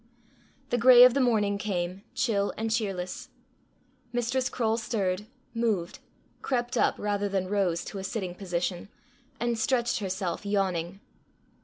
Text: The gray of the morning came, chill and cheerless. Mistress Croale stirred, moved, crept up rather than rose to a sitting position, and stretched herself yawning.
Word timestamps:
The 0.71 0.79
gray 0.79 1.03
of 1.03 1.13
the 1.13 1.21
morning 1.21 1.59
came, 1.59 2.01
chill 2.15 2.55
and 2.57 2.71
cheerless. 2.71 3.29
Mistress 4.11 4.49
Croale 4.49 4.77
stirred, 4.79 5.27
moved, 5.53 5.99
crept 6.41 6.75
up 6.75 6.97
rather 6.97 7.29
than 7.29 7.47
rose 7.47 7.85
to 7.85 7.99
a 7.99 8.03
sitting 8.03 8.33
position, 8.33 8.89
and 9.39 9.59
stretched 9.59 9.99
herself 9.99 10.43
yawning. 10.43 11.01